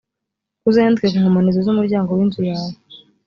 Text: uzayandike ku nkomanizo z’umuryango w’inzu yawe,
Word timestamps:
uzayandike 0.69 1.07
ku 1.11 1.17
nkomanizo 1.21 1.59
z’umuryango 1.65 2.09
w’inzu 2.13 2.41
yawe, 2.49 2.73